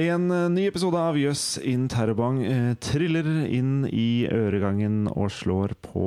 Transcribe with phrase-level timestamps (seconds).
[0.00, 5.74] En eh, ny episode av Jøss in Terrorbang eh, triller inn i øregangen og slår
[5.84, 6.04] på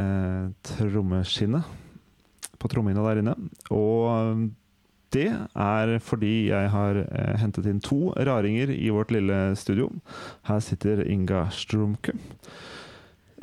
[0.00, 1.68] eh, trommeskinnet.
[2.58, 3.36] På trommehinna der inne.
[3.70, 4.48] Og
[5.14, 9.92] det er fordi jeg har eh, hentet inn to raringer i vårt lille studio.
[10.50, 12.16] Her sitter Inga Strumke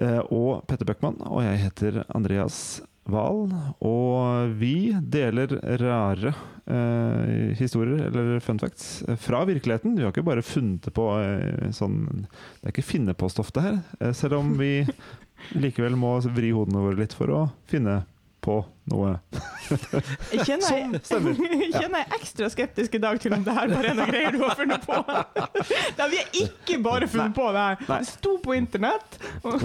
[0.02, 2.82] eh, og Petter Bøckmann, og jeg heter Andreas
[3.12, 3.52] Wahl.
[3.86, 6.34] Og vi deler rare
[6.66, 9.96] eh, historier, eller fun facts, eh, fra virkeligheten.
[9.98, 13.80] Vi har ikke bare funnet det på eh, sånn Det er ikke finne-på-stoff, det her.
[14.00, 14.82] Eh, selv om vi
[15.64, 18.02] likevel må vri hodene våre litt for å finne
[18.44, 18.62] på
[18.92, 19.18] noe.
[19.68, 21.38] Jeg kjenner, Som stemmer.
[21.52, 24.36] jeg kjenner jeg ekstra skeptisk i dag til om det her bare er noe greier
[24.36, 25.00] du har funnet på.
[26.00, 27.84] Nei, vi har ikke bare funnet på det her.
[27.90, 29.20] Det sto på internett.
[29.44, 29.64] Og,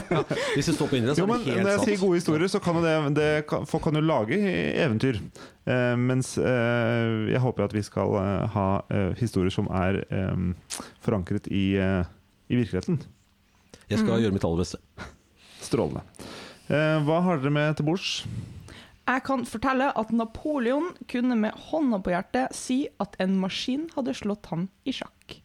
[0.56, 1.64] Hvis det står på internett, så er det helt sant.
[1.64, 4.38] Når jeg sier gode historier, så kan jo det, det kan, Folk kan jo lage
[4.38, 5.20] eventyr.
[5.64, 8.68] Uh, mens uh, jeg håper at vi skal uh, ha
[9.16, 10.52] historier som er um,
[11.04, 13.00] forankret i, i virkeligheten.
[13.90, 14.80] Jeg skal gjøre mitt aller beste.
[15.64, 16.04] Strålende.
[16.72, 18.22] Eh, hva har dere med til bords?
[19.04, 24.14] Jeg kan fortelle at Napoleon kunne med hånda på hjertet si at en maskin hadde
[24.16, 25.40] slått ham i sjakk.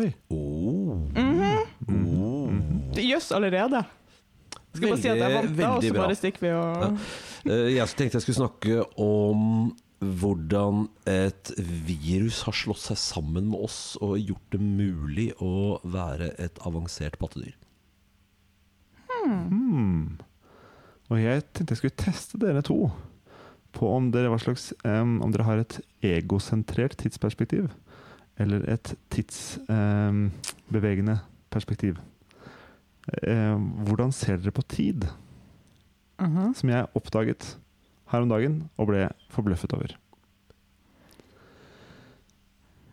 [0.00, 0.12] Oi.
[0.30, 1.08] Oh.
[2.94, 3.82] Det Jøss allerede.
[4.70, 6.90] Skal bare si at jeg vant, da, og så bare stikker vi og Ja.
[7.50, 13.58] Eh, Jeg tenkte jeg skulle snakke om hvordan et virus har slått seg sammen med
[13.66, 17.52] oss og gjort det mulig å være et avansert pattedyr.
[19.10, 20.16] Hmm.
[21.10, 22.78] Og jeg tenkte jeg skulle teste dere to
[23.74, 25.74] på om dere, hva slags, um, om dere har et
[26.06, 27.64] egosentrert tidsperspektiv.
[28.40, 31.16] Eller et tidsbevegende
[31.54, 31.94] perspektiv.
[33.10, 35.00] Uh, hvordan ser dere på tid?
[36.20, 36.54] Mhm.
[36.54, 37.56] Som jeg oppdaget
[38.10, 39.90] her om dagen og ble forbløffet over.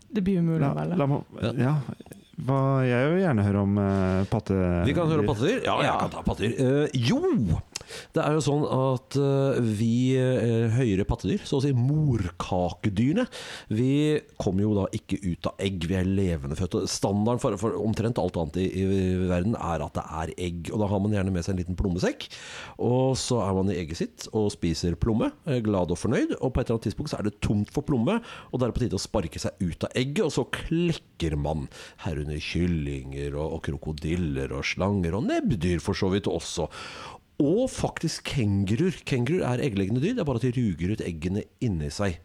[0.07, 0.95] Det blir umulig å velge.
[0.97, 1.05] la
[1.57, 1.73] ja,
[2.37, 4.55] hva, jeg vil gjerne høre om uh, patte...
[4.85, 5.59] Vi kan høre om pattedyr?
[5.65, 6.53] Ja, jeg kan ta pattedyr.
[6.61, 7.19] Uh, jo!
[8.15, 13.27] Det er jo sånn at eh, vi eh, høyere pattedyr, så å si morkakedyrene,
[13.73, 13.91] vi
[14.39, 15.87] kommer jo da ikke ut av egg.
[15.89, 16.85] Vi er levendefødte.
[16.91, 18.85] Standarden for, for omtrent alt annet i, i
[19.29, 20.71] verden er at det er egg.
[20.73, 22.27] Og da har man gjerne med seg en liten plommesekk.
[22.83, 26.37] Og så er man i egget sitt og spiser plomme, er glad og fornøyd.
[26.39, 28.19] Og på et eller annet tidspunkt så er det tomt for plomme,
[28.51, 31.37] og da er det på tide å sparke seg ut av egget, og så klekker
[31.39, 31.67] man.
[32.03, 36.67] Herunder kyllinger og, og krokodiller og slanger og nebbdyr for så vidt også.
[37.43, 38.95] Og faktisk kenguruer.
[39.05, 42.17] Kenguruer er eggleggende dyr, det er bare at de ruger ut eggene inni seg.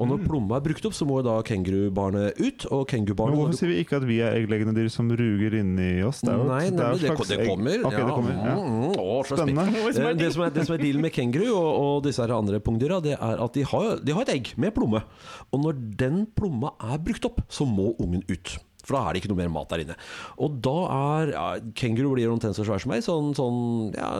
[0.00, 2.64] Og når plomma er brukt opp, så må da kengurubarnet ut.
[2.72, 5.90] Og Men kengurubarnet hvorfor sier vi ikke at vi er eggleggende dyr som ruger inni
[6.06, 6.22] oss?
[6.24, 7.84] Det er jo, Nei, det er det, kommer.
[7.84, 8.56] Ok, det kommer ja.
[8.56, 9.84] Mm, mm, å, Spennende.
[9.92, 13.02] Eh, Det som er, det som er dealen med kenguru og, og disse andre pungdyra,
[13.04, 15.04] det er at de har, de har et egg med plomme.
[15.52, 18.56] Og når den plomma er brukt opp, så må ungen ut.
[18.82, 19.96] For da er det ikke noe mer mat der inne.
[20.42, 21.46] Og da er ja,
[21.78, 23.60] Kenguru blir omtrent så svær som meg, sånn, sånn
[23.96, 24.10] ja,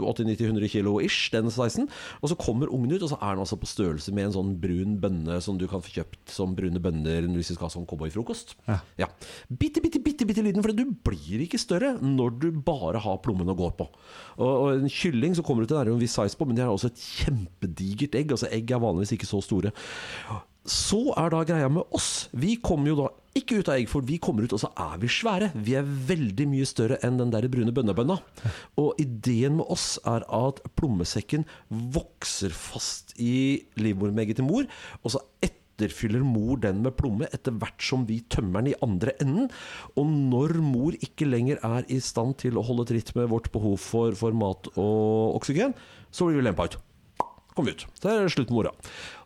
[0.00, 1.88] 80-90-100 kilo ish, den sizen.
[2.20, 4.54] Og så kommer ungen ut, og så er den altså på størrelse med en sånn
[4.62, 7.88] brun bønne som du kan få kjøpt som brune bønner hvis du skal ha sånn
[7.88, 8.56] cowboyfrokost.
[8.68, 8.80] Ja.
[9.00, 9.10] Ja.
[9.48, 13.50] Bitte, bitte, bitte, bitte liten, for du blir ikke større når du bare har plommen
[13.50, 13.88] å gå på.
[14.40, 16.64] Og, og en kylling så kommer du til er en viss size på, men de
[16.66, 18.34] har også et kjempedigert egg.
[18.34, 19.74] Altså Egg er vanligvis ikke så store.
[20.68, 22.28] Så er da greia med oss.
[22.36, 24.98] Vi kommer jo da ikke ut av egg, for vi kommer ut, og så er
[25.00, 25.52] vi svære.
[25.54, 28.18] Vi er veldig mye større enn den der brune bønnebønna.
[28.80, 34.68] Og ideen med oss er at plommesekken vokser fast i livmormegget til mor,
[35.00, 39.14] og så etterfyller mor den med plomme etter hvert som vi tømmer den i andre
[39.22, 39.48] enden.
[39.96, 43.78] Og når mor ikke lenger er i stand til å holde tritt med vårt behov
[43.80, 45.72] for, for mat og oksygen,
[46.10, 46.80] så blir vi lempa ut.
[47.60, 47.84] Kom vi ut.
[48.00, 48.72] Så er det slutt med mora.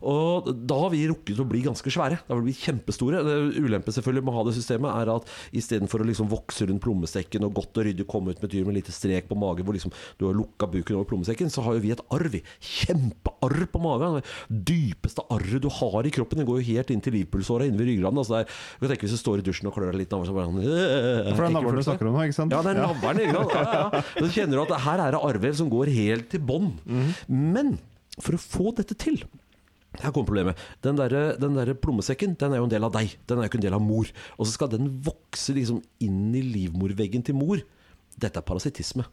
[0.05, 2.19] Og da har vi rukket å bli ganske svære.
[2.27, 3.21] Da har vi blitt kjempestore.
[3.55, 7.47] Ulempen selvfølgelig med å ha det systemet er at istedenfor å liksom vokse rundt plommestekken
[7.47, 9.77] og godt og ryddig komme ut med et dyr med lite strek på magen hvor
[9.77, 12.27] liksom du har lukka buken over plommestekken, så har jo vi et arr.
[12.59, 14.19] Kjempearr på magen.
[14.49, 16.41] Det dypeste arret du har i kroppen.
[16.41, 18.21] Det går jo helt inn til livpulsåra inne ved ryggraden.
[18.21, 20.35] Altså du kan tenke Hvis du står i dusjen og klør deg litt navlen, så
[20.35, 22.53] bare øh, For det er navlen du snakker om nå, ikke sant?
[22.55, 23.23] ja, det er navlen?
[23.25, 24.05] Ja, ja.
[24.19, 26.73] Så kjenner du at her er det arrvev som går helt til bånn.
[27.29, 27.77] Men
[28.21, 29.21] for å få dette til
[30.01, 30.63] her kommer problemet.
[30.83, 33.17] Den der, den der plommesekken den er jo en del av deg.
[33.27, 34.09] Den er jo ikke en del av mor.
[34.37, 37.61] Og så skal den vokse liksom inn i livmorveggen til mor.
[38.15, 39.05] Dette er parasittisme.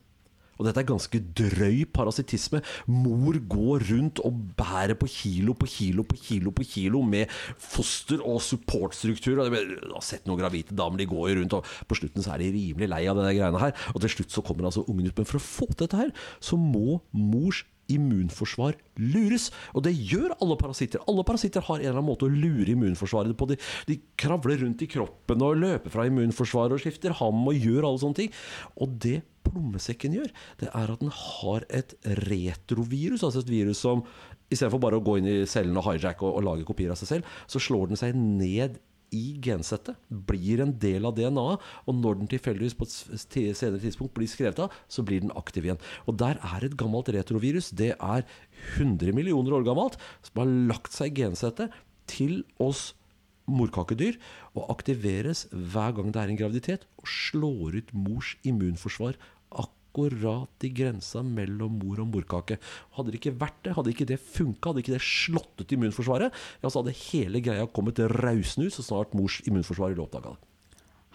[0.61, 2.61] Og dette er ganske drøy parasittisme.
[2.93, 8.21] Mor går rundt og bærer på kilo på kilo på kilo på kilo med foster
[8.21, 9.41] og supportstruktur.
[9.41, 12.35] Og Jeg har sett noen gravide damer, de går jo rundt, og på slutten så
[12.35, 13.75] er de rimelig lei av denne greiene her.
[13.95, 15.17] Og til slutt så kommer altså ungen ut.
[15.19, 19.49] Men for å få til dette her, så må mors immunforsvar lures.
[19.75, 21.03] Og det gjør alle parasitter.
[21.11, 23.51] Alle parasitter har en eller annen måte å lure immunforsvaret på.
[23.51, 23.59] De,
[23.89, 28.03] de kravler rundt i kroppen og løper fra immunforsvaret og skifter ham og gjør alle
[28.03, 28.35] sånne ting.
[28.79, 30.31] Og det plommesekken gjør,
[30.61, 34.05] det er at den har et retrovirus, altså et virus som
[34.53, 37.11] istedenfor bare å gå inn i cellen og hijacke og, og lage kopier av seg
[37.11, 38.79] selv, så slår den seg ned
[39.13, 42.95] i gensettet, blir en del av DNA-et, og når den tilfeldigvis på et
[43.59, 45.83] senere tidspunkt blir skrevet av, så blir den aktiv igjen.
[46.09, 47.71] Og der er et gammelt retrovirus.
[47.77, 48.27] Det er
[48.79, 51.77] 100 millioner år gammelt, som har lagt seg i gensettet
[52.11, 52.93] til oss
[53.51, 54.17] morkakedyr,
[54.57, 59.19] og aktiveres hver gang det er en graviditet, og slår ut mors immunforsvar
[59.53, 62.59] akkurat i grensa mellom mor og morkake.
[62.97, 66.33] Hadde det ikke vært det, hadde ikke det funka, hadde ikke det slått ut immunforsvaret,
[66.63, 70.49] ja, så hadde hele greia kommet rausende ut så snart mors immunforsvar ville oppdaga det.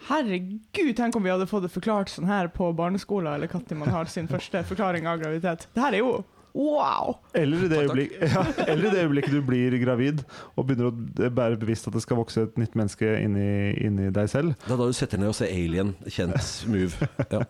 [0.08, 3.90] Herregud, tenk om vi hadde fått det forklart sånn her på barneskolen, eller når man
[3.90, 5.66] har sin første forklaring av graviditet.
[5.74, 6.12] Det her er jo
[6.58, 7.18] wow!
[7.34, 10.22] Eller i, øyeblikk, ja, eller i det øyeblikket du blir gravid
[10.54, 14.30] og begynner å bære bevisst at det skal vokse et nytt menneske inni, inni deg
[14.32, 14.54] selv.
[14.64, 17.10] Det er da du setter ned og ser Alien, kjent move.
[17.34, 17.42] Ja.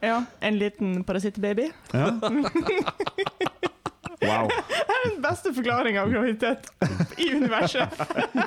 [0.00, 1.70] Ja, en liten parasittbaby.
[1.92, 2.12] Ja.
[4.16, 4.48] Wow.
[4.48, 6.70] Det er den beste forklaringa av graviditet
[7.20, 7.98] i universet.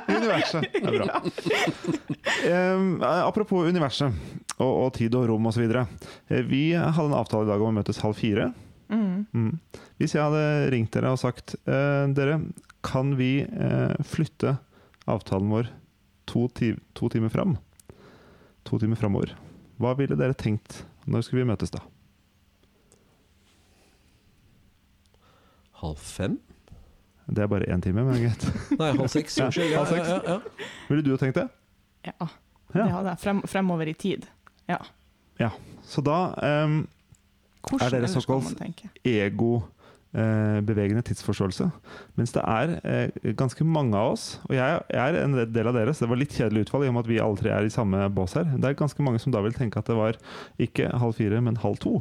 [0.10, 0.66] Universet.
[0.74, 1.20] Det er bra.
[2.50, 4.10] Em, apropos universet
[4.58, 5.68] og, og tid og rom osv.
[6.50, 8.50] Vi hadde en avtale i dag om å møtes halv fire.
[8.90, 9.28] Mm.
[9.30, 9.52] Mm.
[10.02, 12.40] Hvis jeg hadde ringt dere og sagt eh, Dere,
[12.86, 14.56] kan vi eh, flytte
[15.10, 15.70] avtalen vår
[16.30, 17.58] to, ti to timer fram?
[18.66, 19.36] To timer framover.
[19.80, 20.82] Hva ville dere tenkt?
[21.08, 21.80] Når skal vi møtes da?
[25.80, 26.40] Halv fem?
[27.30, 28.46] Det er bare én time, men greit.
[28.80, 29.38] Nei, halv seks.
[29.38, 29.72] Ja, Unnskyld.
[29.72, 30.70] Ja, ja, ja, ja.
[30.90, 31.48] Ville du ha tenkt det?
[32.10, 32.16] Ja,
[32.74, 32.88] det Ja.
[32.96, 33.20] hadde jeg.
[33.24, 34.26] Frem, fremover i tid.
[34.70, 35.50] Ja.
[35.90, 36.18] Så da
[36.66, 36.82] um,
[37.80, 38.60] Er dere såkalt-
[39.06, 39.62] ego
[40.12, 41.70] bevegende tidsforståelse.
[42.18, 45.94] Mens det er eh, ganske mange av oss, og jeg, er en del av dere,
[45.94, 47.74] så det var litt kjedelig utfall i og med at vi alle tre er i
[47.74, 48.50] samme bås her.
[48.58, 50.18] Det er ganske mange som da vil tenke at det var
[50.62, 51.96] ikke halv fire, men halv to.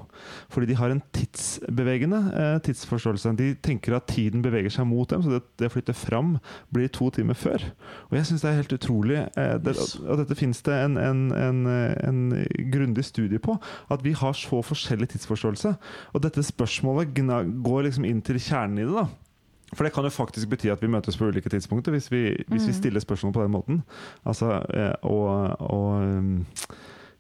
[0.52, 3.34] Fordi de har en tidsbevegende eh, tidsforståelse.
[3.38, 6.37] De tenker at tiden beveger seg mot dem, så det, det flytter fram
[6.75, 7.69] blir to timer før.
[8.08, 9.76] Og jeg syns det er helt utrolig eh, det,
[10.06, 11.62] Og dette finnes det en, en, en,
[12.08, 12.25] en
[12.72, 13.58] grundig studie på.
[13.93, 15.75] At vi har så forskjellig tidsforståelse.
[16.14, 17.14] Og dette spørsmålet
[17.64, 18.94] går liksom inn til kjernen i det.
[18.94, 19.06] da
[19.76, 22.66] For det kan jo faktisk bety at vi møtes på ulike tidspunkter hvis vi, hvis
[22.68, 22.78] vi Mm.
[22.78, 23.82] stiller spørsmål på den måten.
[24.24, 25.18] Altså eh, å,
[25.58, 26.46] å um,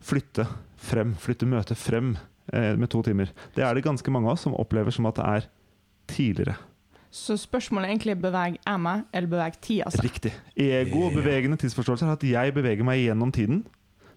[0.00, 0.46] flytte
[0.78, 2.16] frem, flytte møtet frem
[2.52, 3.30] eh, med to timer.
[3.54, 5.48] Det er det ganske mange av oss som opplever som at det er
[6.08, 6.56] tidligere.
[7.10, 10.04] Så spørsmålet er egentlig beveg jeg meg, eller beveg tida seg?
[10.04, 10.32] Riktig.
[10.56, 13.62] Ego og bevegende tidsforståelse er at jeg beveger meg gjennom tiden.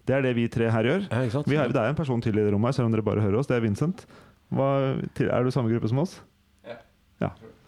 [0.06, 1.06] Det er det vi tre her gjør.
[1.08, 1.42] Ja.
[1.46, 3.22] Vi har, det er en person til i det rommet, her, selv om dere bare
[3.24, 3.46] hører oss.
[3.48, 4.04] Det er Vincent.
[4.52, 4.68] Hva,
[5.16, 6.18] er du samme gruppe som oss?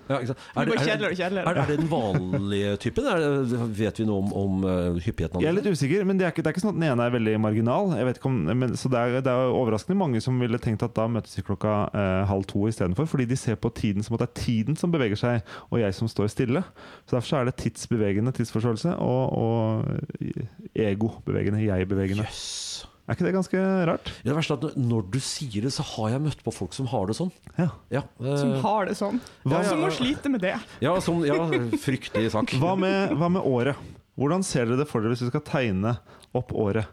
[0.05, 0.41] Ja, ikke sant?
[0.53, 0.75] Er, det,
[1.17, 3.07] er, er, er det den vanlige typen?
[3.09, 6.27] Er det, vet vi noe om, om uh, hyppigheten Jeg er litt usikker, men det
[6.27, 7.95] er ikke, det er ikke sånn at den ene er veldig marginal.
[7.97, 10.85] Jeg vet ikke om, men, så det er, det er overraskende mange som ville tenkt
[10.85, 13.09] at da møtes vi klokka eh, halv to istedenfor.
[13.09, 15.97] Fordi de ser på tiden som at det er tiden som beveger seg, og jeg
[15.97, 16.65] som står stille.
[17.09, 22.29] Så Derfor så er det tidsbevegende tidsforståelse og, og ego-bevegende, jeg-bevegende.
[22.29, 22.85] Jøss.
[23.05, 24.07] Er ikke det ganske rart?
[24.25, 26.87] Det verste er at når du sier det, så har jeg møtt på folk som
[26.89, 27.31] har det sånn.
[27.59, 27.67] Ja.
[27.93, 29.21] Ja, eh, Som har det sånn.
[29.45, 30.55] Hva- Som må slite med det.
[30.81, 31.37] ja, som, ja
[31.85, 32.55] fryktelig sak.
[32.57, 33.77] Hva med, hva med året?
[34.17, 35.99] Hvordan ser dere det for dere hvis du skal tegne
[36.35, 36.87] opp året?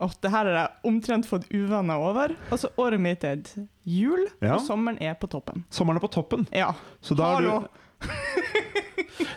[0.00, 2.32] Oh, det her har jeg omtrent fått uvaner over.
[2.50, 3.52] Altså, året mitt er et
[3.84, 4.56] jul, Ja.
[4.56, 5.64] og sommeren er på toppen.
[5.70, 6.48] Sommeren er på toppen.
[6.50, 6.72] Ja.
[7.00, 7.68] Så da er du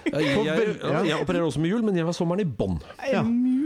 [0.08, 2.78] Jeg, jeg, jeg, jeg opererer også med jul, men jeg har sommeren i bånn.
[3.12, 3.22] Ja.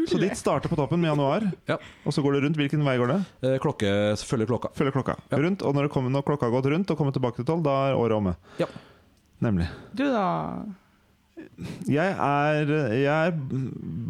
[0.07, 1.77] Så ditt starter på toppen med januar, Ja.
[2.05, 2.57] og så går det rundt.
[2.57, 3.19] Hvilken vei går det?
[3.43, 4.71] Eh, Klokke følger klokka.
[4.73, 5.15] Følger klokka.
[5.31, 5.37] Ja.
[5.37, 7.63] Rundt, og når, det kommer, når klokka har gått rundt og kommer tilbake til tolv,
[7.63, 8.35] da er året omme.
[8.59, 8.65] Ja.
[9.41, 9.67] Nemlig.
[9.95, 10.63] Du da?
[11.89, 13.35] Jeg er, jeg er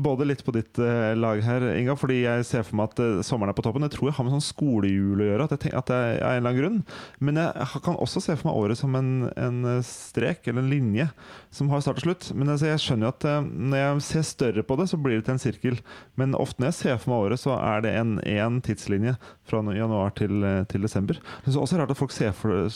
[0.04, 3.22] både litt på ditt eh, lag her, Inga, fordi jeg ser for meg at eh,
[3.26, 3.86] sommeren er på toppen.
[3.88, 6.16] Jeg tror jeg har med sånn skolehjul å gjøre, at, jeg tenker, at det er
[6.18, 6.80] en eller annen grunn.
[7.24, 10.72] Men jeg kan også se for meg året som en, en eh, strek, eller en
[10.72, 11.08] linje,
[11.54, 12.32] som har start og slutt.
[12.36, 15.28] Men altså, jeg skjønner jo at når jeg ser større på det, så blir det
[15.28, 15.80] til en sirkel.
[16.20, 19.16] Men ofte når jeg ser for meg året, så er det en, en tidslinje
[19.48, 21.20] fra januar til, til desember.
[21.46, 22.70] Det er også rart at folk ser for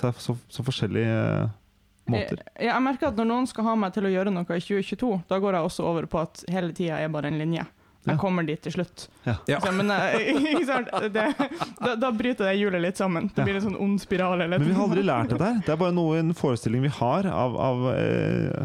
[0.00, 0.64] seg så, så
[0.96, 1.48] eh,
[2.08, 2.40] måter.
[2.58, 5.10] Jeg, jeg merker at når noen skal ha meg til å gjøre noe i 2022,
[5.28, 7.66] da går jeg også over på at hele tida er bare en linje.
[8.06, 8.18] Jeg Ja.
[8.18, 9.08] kommer dit til slutt.
[9.26, 9.34] Ja.
[9.46, 9.58] Ja.
[9.60, 10.88] Så, men eh, ikke sant?
[11.12, 11.26] Det,
[11.84, 13.28] da, da bryter det hjulet litt sammen.
[13.28, 13.44] Det Ja.
[13.44, 14.40] blir en sånn ond spiral.
[14.40, 15.58] Eller Men vi har aldri lært det der.
[15.66, 18.64] Det er bare noe, en forestilling vi har av, av eh,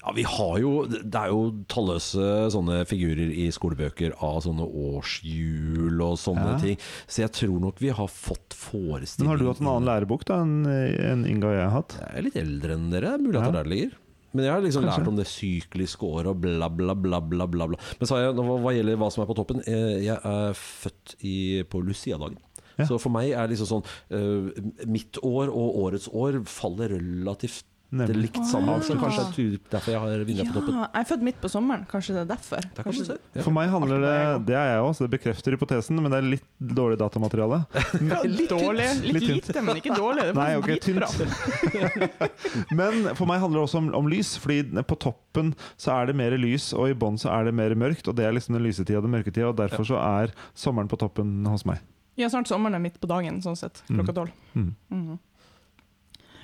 [0.00, 6.00] Ja, vi har jo Det er jo talløse sånne figurer i skolebøker av sånne årshjul
[6.00, 6.58] og sånne Ja.
[6.58, 6.78] ting.
[7.06, 10.24] Så jeg tror nok vi har fått Men forestilling har du hatt en annen lærebok
[10.24, 11.98] da enn en Inga og jeg har hatt?
[12.00, 13.18] Jeg er litt eldre enn dere.
[13.18, 13.92] Mulig at det er der det ligger.
[14.32, 15.00] Men jeg har liksom Kanskje.
[15.00, 17.20] lært om det sykliske året og bla, bla, bla.
[17.20, 17.78] bla, bla, bla.
[17.98, 21.62] Men jeg, hva, hva gjelder hva som er på toppen eh, Jeg er født i,
[21.66, 22.38] på Lucia-dagen.
[22.78, 22.86] Ja.
[22.86, 23.82] Så for meg er liksom sånn
[24.14, 28.16] uh, Mitt år og årets år faller relativt Nemlig.
[28.30, 28.80] likt sammen.
[28.86, 29.00] Så Ah.
[29.02, 30.74] kanskje det er derfor jeg har vinner på toppen.
[30.78, 31.86] Jeg er født midt på sommeren.
[31.90, 32.60] Kanskje det er derfor.
[32.62, 33.16] Der kan kanskje det.
[33.34, 33.42] Ja.
[33.42, 36.28] For meg handler det Det er jeg òg, så det bekrefter hypotesen, men det er
[36.30, 37.66] litt dårlig datamateriale.
[38.30, 38.88] Litt dårlig.
[39.12, 40.22] Litt lite, men ikke dårlig.
[40.22, 42.70] Det er Nei, ok, tynt.
[42.70, 46.16] Men for meg handler det også om, om lys, fordi på toppen så er det
[46.18, 48.08] mer lys, og i bånn så er det mer mørkt.
[48.10, 50.98] Og det er liksom den lysetida og den mørketida, og derfor så er sommeren på
[51.00, 51.80] toppen hos meg.
[52.18, 53.82] Ja, snart sommeren er midt på dagen, sånn sett.
[53.88, 54.30] Klokka tolv.
[54.54, 54.74] Mm.
[54.90, 55.18] Mhm.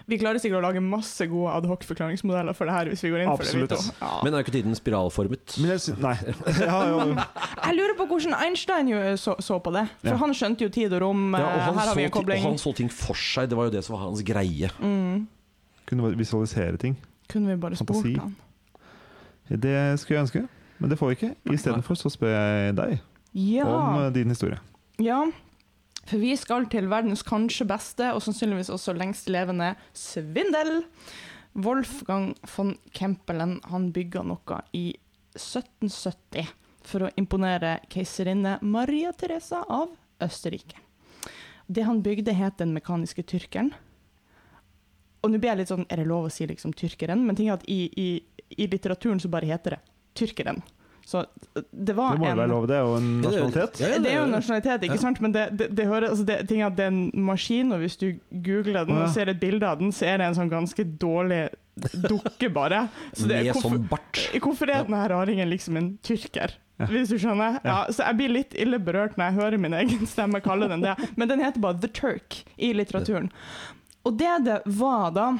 [0.06, 3.30] Vi klarer sikkert å lage masse gode adhoc-forklaringsmodeller for det her hvis vi går inn
[3.32, 3.78] Absolutt, for det.
[3.80, 4.02] Absolutt.
[4.02, 4.20] Ja.
[4.22, 5.56] Men er ikke tiden spiralformet?
[5.58, 6.12] Men jeg Nei.
[6.60, 9.82] Jeg jo Jeg lurer på hvordan Einstein jo så, så på det.
[10.04, 10.16] For Ja.
[10.22, 11.24] han skjønte jo tid og rom.
[11.34, 12.44] Ja, og, eh, her har vi en kobling.
[12.44, 13.48] og han så ting for seg.
[13.50, 14.70] Det var jo det som var hans greie.
[14.78, 15.26] Mm.
[15.86, 16.96] kunne visualisere ting.
[17.30, 18.14] Kunne vi bare spurt Fantasi.
[18.18, 18.36] han.
[19.50, 20.48] Det skulle jeg ønske,
[20.80, 21.34] men det får vi ikke.
[21.54, 22.96] Istedenfor så spør jeg deg
[23.34, 23.66] Ja.
[23.66, 24.58] om eh, din historie.
[25.02, 25.24] ja.
[26.06, 30.84] For vi skal til verdens kanskje beste, og sannsynligvis også lengst levende, svindel.
[31.56, 34.90] Wolfgang von Kempelen han bygga noe i
[35.34, 36.52] 1770
[36.86, 40.78] for å imponere keiserinne Maria Teresa av Østerrike.
[41.66, 43.72] Det han bygde, het Den mekaniske tyrkeren.
[45.24, 47.24] Og nå blir jeg litt sånn, er det lov å si liksom tyrkeren?
[47.26, 48.08] Men ting er at i, i,
[48.54, 49.80] i litteraturen så bare heter det
[50.14, 50.62] tyrkeren.
[51.06, 51.20] Så
[51.70, 53.80] det var Det må jo være lov, det er jo en nasjonalitet.
[53.80, 55.02] Ja, ja, det er jo en nasjonalitet, ikke Ja.
[55.04, 55.20] sant?
[55.22, 57.78] Men det, det, det, hører, altså det, ting er at det er en maskin, og
[57.84, 58.08] hvis du
[58.42, 61.44] googler den og ser et bilde av den, så er det en sånn ganske dårlig
[62.08, 62.88] dukke, bare.
[63.14, 64.18] Så det, Med sånn bart.
[64.42, 66.56] hvorfor er denne raringen liksom en tyrker?
[66.80, 66.86] Ja.
[66.90, 67.60] Hvis du skjønner?
[67.64, 70.82] Ja, så jeg blir litt ille berørt når jeg hører min egen stemme kalle den
[70.84, 70.96] det.
[71.16, 73.30] Men den heter bare The Turk i litteraturen.
[74.04, 75.30] Og det det var da,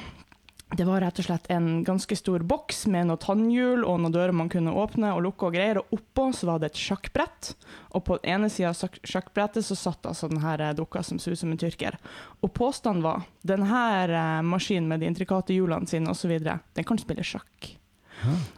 [0.75, 4.35] det var rett og slett en ganske stor boks med noen tannhjul og noen dører
[4.35, 7.53] man kunne åpne og lukke og greier, og oppå så var det et sjakkbrett.
[7.95, 11.39] Og på den ene sida av sjakkbrettet så satt altså denne dukka som så ut
[11.39, 11.95] som en tyrker.
[12.43, 17.77] Og påstanden var denne maskinen med de intrikate hjulene sine osv., den kan spille sjakk.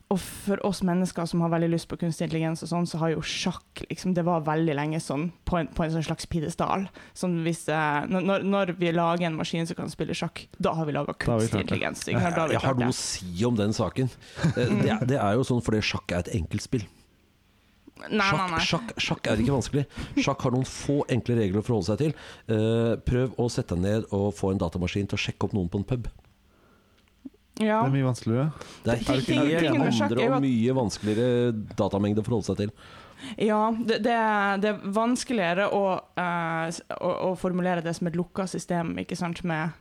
[0.10, 3.12] Og for oss mennesker som har veldig lyst på kunstig intelligens, og sånn, så har
[3.14, 6.88] jo sjakk liksom, Det var veldig lenge sånn på en, på en sånn slags pidestall.
[7.14, 10.86] Sånn hvis, eh, når, når vi lager en maskin som kan spille sjakk, da har
[10.90, 12.06] vi laga vi kunstig intelligens.
[12.08, 12.20] ikke?
[12.36, 14.10] Da har vi Jeg har noe å si om den saken.
[14.56, 16.88] Eh, Det, er- det er jo sånn fordi sjakk er et enkeltspill.
[18.00, 18.60] Nei, nei, Sjakk, nei.
[18.64, 19.82] sjakk, sjakk er ikke vanskelig.
[20.24, 22.14] Sjakk har noen få enkle regler å forholde seg til.
[22.48, 25.68] Uh, prøv å sette deg ned og få en datamaskin til å sjekke opp noen
[25.68, 26.08] på en pub.
[27.60, 27.82] Ja.
[27.84, 28.51] Det er mye vanskeligere.
[28.86, 32.72] Det er Ting- ting- helt andre er og mye vanskeligere datamengde å forholde seg til.
[33.44, 35.82] Ja, det, det, er- det er vanskeligere å,
[36.18, 36.70] uh,
[37.01, 39.75] å, å formulere det som et lukka system, ikke sant, med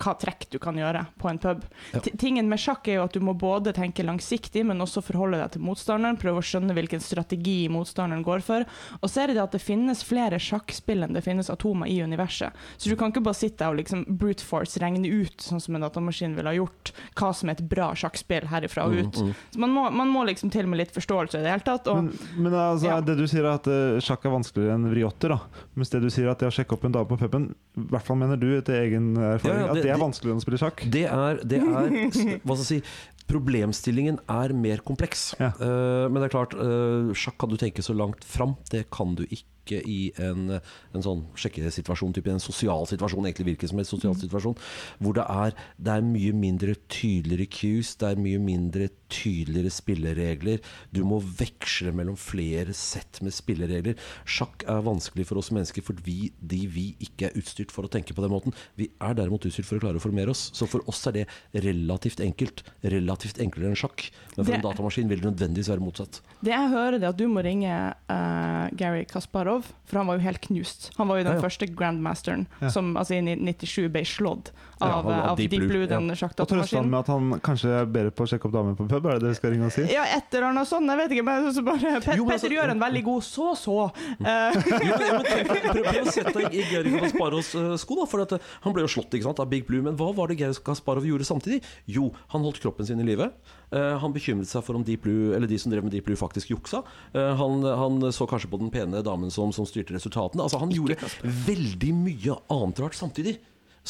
[0.00, 1.64] hva, trekk du kan gjøre på en pub.
[1.92, 2.00] Ja.
[2.18, 5.52] Tingen med sjakk er jo at du må både tenke langsiktig, men også forholde deg
[5.54, 8.64] til motstanderen, prøve å skjønne hvilken strategi motstanderen går for.
[9.00, 11.98] Og så er det det at det finnes flere sjakkspill enn det finnes atomer i
[12.02, 12.56] universet.
[12.80, 15.84] Så du kan ikke bare sitte og liksom brute force regne ut, sånn som en
[15.84, 19.20] datamaskin ville ha gjort, hva som er et bra sjakkspill herifra og ut.
[19.20, 19.34] Mm, mm.
[19.54, 21.88] Så man må, man må liksom til med litt forståelse i det hele tatt.
[21.92, 22.12] Og, Men,
[22.46, 23.00] men altså, Ja.
[23.04, 25.64] det du sier er at uh, sjakk er vanskeligere enn vriotter, da.
[25.76, 28.06] Mens det du sier at det å sjekke opp en dame på puben, i hvert
[28.06, 30.46] fall mener du etter egen erfaring, Ja, ja, det- at det er vanskeligere enn å
[30.46, 30.84] spille sjakk.
[30.92, 31.94] Det er, det er
[32.44, 32.82] Hva skal jeg si
[33.30, 35.28] Problemstillingen er mer kompleks.
[35.38, 35.52] Ja.
[35.60, 38.56] Uh, men det er klart, uh, sjakk kan du tenke så langt fram.
[38.72, 39.46] Det kan du ikke
[39.78, 40.56] i en,
[40.94, 44.56] en sånn sjekkesituasjon, type en sosial situasjon, egentlig hvilken som helst sosial situasjon,
[44.98, 50.60] hvor det er, det er mye mindre tydeligere cues, det er mye mindre tydeligere spilleregler.
[50.94, 53.98] Du må veksle mellom flere sett med spilleregler.
[54.24, 58.14] Sjakk er vanskelig for oss mennesker fordi de vi ikke er utstyrt for å tenke
[58.14, 58.54] på den måten.
[58.78, 60.48] Vi er derimot utstyrt for å klare å formere oss.
[60.54, 61.26] Så for oss er det
[61.66, 62.62] relativt enkelt.
[62.86, 64.06] Relativt enklere enn sjakk.
[64.36, 66.20] Men for Det- en datamaskin vil det nødvendigvis være motsatt.
[66.42, 67.68] Det jeg hører, er at du må ringe
[68.08, 70.90] uh, Gary Kasparov, for han var jo helt knust.
[70.96, 71.44] Han var jo den Ja, ja.
[71.48, 72.68] første grandmasteren Ja.
[72.70, 74.50] som altså, i 97 ble slått
[74.80, 76.28] av, av- av av Deep Deep, Blue, den ja.
[76.38, 78.86] Og trøste han med at han kanskje er bedre på å sjekke opp damer på
[78.88, 79.06] pub?
[79.06, 79.82] Er det det vi skal ringe og si?
[79.92, 81.24] Ja, et eller annet sånt, jeg vet ikke.
[81.24, 83.20] Men så bare, Pet, Jo, men Petter så, gjør en veldig god.
[83.20, 84.52] Eh,
[84.86, 87.96] Jo, men- men tenk, prøv, å sette deg i Geir Kasparovs eh, sko.
[88.00, 89.82] Da, for at, eh, han ble jo slått ikke sant, av Big Blue.
[89.82, 91.62] Men hva var det Geir Gasparov gjorde samtidig?
[91.86, 93.30] Jo, han holdt kroppen sin i live.
[93.70, 96.18] Eh, han bekymret seg for om Deep Blue, eller de som drev med Deep Blue,
[96.18, 96.82] faktisk juksa.
[97.14, 100.42] Eh, han, han så kanskje på den pene damen som, som styrte resultatene.
[100.42, 100.98] Altså, han gjorde
[101.46, 103.38] veldig mye annet rart samtidig.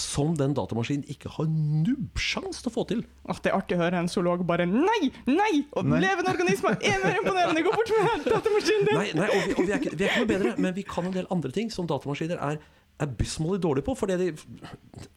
[0.01, 3.01] som den datamaskinen ikke har nubbsjans til å få til.
[3.27, 5.09] At det er artig å høre en zoolog bare Nei!
[5.27, 5.65] Nei!
[5.75, 5.99] Og Nei.
[6.05, 7.65] levende organismer er mer imponerende!
[7.67, 9.01] Gå bort med datamaskinen din!
[9.01, 10.85] Nei, nei og, vi, og vi, er ikke, vi er ikke noe bedre, men vi
[10.87, 12.61] kan en del andre ting som datamaskiner er
[13.02, 13.95] abysmally dårlige på.
[13.99, 14.26] Fordi de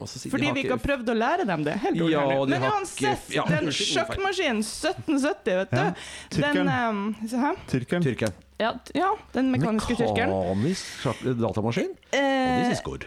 [0.06, 1.74] si, de Fordi har vi ikke har prøvd å lære dem det.
[1.84, 5.76] Helt Ja, de Men har uansett, ja, den sjakkmaskinen 1770, vet du.
[5.76, 6.72] Ja, Den tyrkeren.
[6.88, 7.52] um, se.
[7.74, 8.06] Tyrkeren.
[8.08, 8.38] Tyrkeren.
[8.62, 10.30] Ja, ja, den mekaniske tyrkeren.
[10.30, 11.90] Mekanisk datamaskin?
[11.90, 13.04] Og Eh, this is good.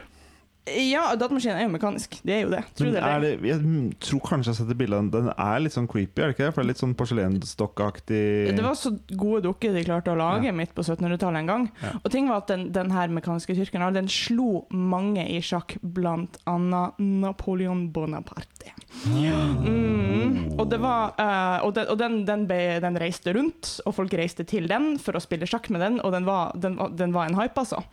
[0.87, 2.17] Ja, datamaskinen er jo mekanisk.
[2.27, 2.61] Det er jo det.
[2.77, 3.59] Tror det er det, jeg
[4.03, 5.11] tror kanskje jeg har sett et bilde av den.
[5.13, 6.53] Den er litt sånn creepy, er det ikke det?
[6.55, 8.21] For det er litt sånn porselensdokkaktig
[8.57, 10.55] Det var så gode dukker de klarte å lage Ja.
[10.55, 11.67] midt på 1700-tallet en gang.
[11.83, 11.93] Ja.
[12.03, 16.37] Og ting var at den, den her mekaniske tyrkeren den slo mange i sjakk, blant
[16.49, 18.73] annet Napoleon Bonaparte.
[19.05, 20.57] Mm.
[20.57, 24.13] Og, det var, uh, og, den, og den, den, be, den reiste rundt, og folk
[24.17, 27.13] reiste til den for å spille sjakk med den, og den var, den, var- den
[27.15, 27.83] var en hype, altså.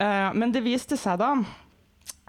[0.00, 1.34] Uh, men det viste seg da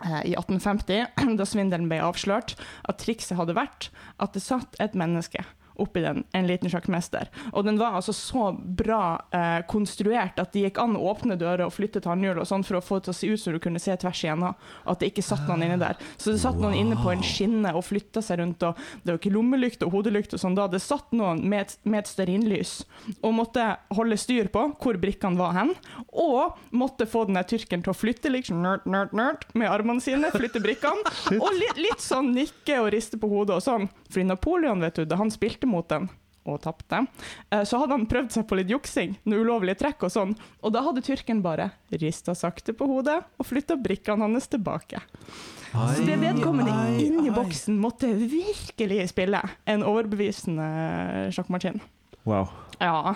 [0.04, 1.06] i 1850,
[1.40, 2.56] da svindelen ble avslørt,
[2.90, 5.44] at trikset hadde vært at det satt et menneske
[5.82, 7.30] oppi den, en liten sjakkmester.
[7.54, 11.66] Og den var altså så bra eh, konstruert at det gikk an å åpne dører
[11.68, 13.62] og flytte tannhjul og sånn for å få det til å se ut som du
[13.64, 14.56] kunne se tvers igjennom,
[14.86, 16.00] at det ikke satt noen inne der.
[16.18, 19.20] Så det satt noen inne på en skinne og flytta seg rundt, og det var
[19.20, 20.68] ikke lommelykt og hodelykt og sånn da.
[20.72, 22.76] Det satt noen med et, med et stearinlys
[23.22, 25.74] og måtte holde styr på hvor brikkene var hen,
[26.12, 30.04] og måtte få den der tyrkeren til å flytte liksom nerd, nerd, nerd med armene
[30.04, 31.04] sine, flytte brikkene,
[31.44, 33.90] og litt, litt sånn nikke og riste på hodet og sånn.
[34.10, 36.10] Fordi Napoleon, vet du, da han spilte mot den
[36.46, 37.00] og tapte,
[37.50, 40.74] eh, så hadde han prøvd seg på litt juksing, noe ulovlige trekk og sånn, og
[40.76, 45.02] da hadde tyrkeren bare rista sakte på hodet og flytta brikkene hans tilbake.
[45.74, 47.36] Så det vedkommende ai, inni ai.
[47.36, 50.70] boksen måtte virkelig spille en overbevisende
[51.36, 51.82] sjakkmaskin.
[52.26, 52.48] Wow.
[52.80, 53.16] Ja.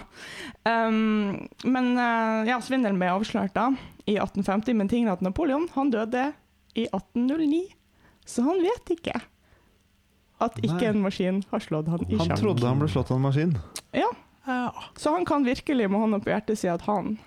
[0.66, 3.70] Um, men eh, ja, svindelen ble avslørt da,
[4.06, 6.32] i 1850, men tingen at Napoleon han døde
[6.78, 7.68] i 1809,
[8.30, 9.22] så han vet ikke
[10.40, 10.90] at ikke Nei.
[10.94, 13.58] en maskin har slått han i Han trodde han ble slått av en maskin.
[13.96, 14.10] Ja,
[14.98, 17.18] så han kan virkelig med hånda på hjertet si at han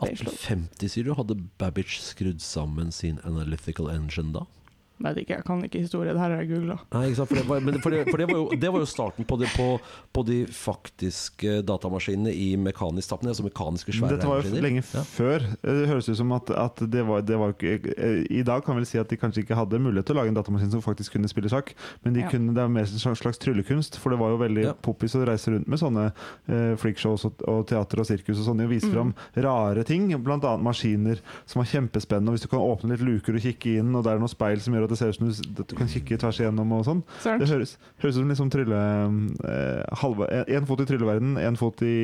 [0.00, 0.38] ble slått.
[0.38, 1.12] 1850, sier du.
[1.18, 4.46] Hadde Babbage skrudd sammen sin analytical engine da?
[5.00, 6.74] Vet ikke, jeg kan ikke historie, det her har jeg googla.
[6.90, 9.48] For det var, for det, for det, var, jo, det var jo starten på, det,
[9.56, 9.68] på,
[10.12, 10.42] på de
[10.84, 15.02] faktiske datamaskinene i mekanisk tappende, altså mekaniske svære Dette var jo lenge Ja.
[15.06, 15.46] før.
[15.62, 18.76] Det høres ut som at, at det var, det var ikke eh, I dag kan
[18.76, 21.16] vi si at de kanskje ikke hadde mulighet til å lage en datamaskin som faktisk
[21.16, 21.72] kunne spille sjakk,
[22.04, 22.28] men de Ja.
[22.28, 23.96] kunne, det var mer en slags- slags tryllekunst.
[24.00, 24.72] For det var jo veldig Ja.
[24.74, 26.12] poppis å reise rundt med sånne
[26.48, 28.92] eh, freakshows og, og teater og sirkus og sånne, og vise Mm.
[28.92, 30.56] fram rare ting, bl.a.
[30.58, 32.28] maskiner som var kjempespennende.
[32.28, 34.60] Og hvis du kan åpne litt luker og kikke inn, og det er noe speil
[34.60, 37.04] som gjør at det ser ut som du, du kan kikke tvers igjennom og sånn.
[37.24, 38.80] Det høres, høres ut som liksom trylle
[39.50, 41.96] eh, halve, en, en fot i trylleverden, en fot i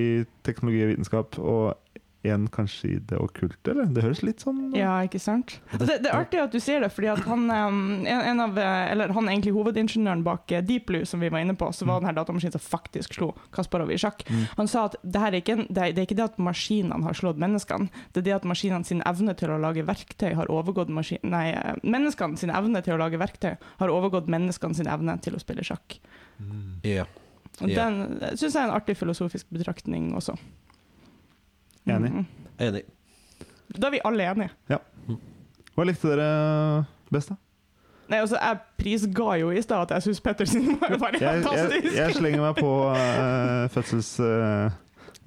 [0.47, 1.75] teknologi og vitenskap, og
[2.33, 3.89] en kanskje i det okkulte, eller?
[3.95, 5.57] Det høres litt sånn Ja, ikke sant?
[5.73, 8.93] Det, det er artig at du sier det, fordi at han, um, en, av, eh,
[8.93, 12.01] eller han egentlig hovedingeniøren bak eh, Deep Blue, som vi var inne på, så var
[12.01, 14.47] denne her datamaskinen som faktisk slo Kasparov i sjakk, Mm.
[14.57, 17.15] han sa at det, her er ikke, det, er, er ikke det at maskinene har
[17.15, 20.91] slått menneskene, det er det at maskinene sin evne til å lage verktøy har overgått
[20.91, 25.15] maskin, nei, eh, menneskene sin evne til å lage verktøy har overgått menneskene sin evne
[25.23, 26.01] til å spille sjakk.
[26.83, 27.05] Ja.
[27.07, 27.07] Yeah.
[27.61, 30.35] Den syns jeg er en artig filosofisk betraktning også.
[31.87, 32.13] Enig.
[32.13, 32.27] Mm.
[32.67, 32.85] Enig.
[33.77, 34.79] Da er vi alle enige.
[35.77, 37.37] Hva likte dere best, da?
[38.07, 41.43] Nei, altså, Jeg prisga jo i stad at jeg syns Pettersen var bare Jeg, jeg,
[41.43, 41.97] fantastisk.
[41.97, 44.71] jeg slenger meg på uh, fødselsgreia.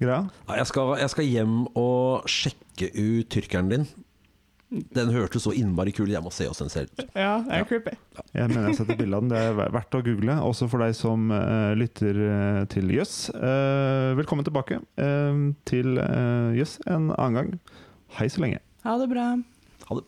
[0.00, 0.20] Ja,
[0.56, 0.66] jeg,
[1.02, 3.84] jeg skal hjem og sjekke ut tyrkeren din.
[4.70, 6.10] Den hørtes så innmari kul.
[6.12, 6.92] Jeg må se oss den selv.
[7.16, 7.64] Ja, det er Ja.
[7.66, 7.96] creepy.
[8.34, 9.32] jeg mener jeg setter sett bilde av den.
[9.32, 13.30] Det er verdt å google, også for deg som uh, lytter eh, til Jøss.
[13.34, 17.52] Eh, velkommen tilbake uh, til uh, Jøss en annen gang.
[18.20, 18.62] Hei så lenge.
[18.86, 19.26] Ha det bra.
[19.88, 20.06] Ha det.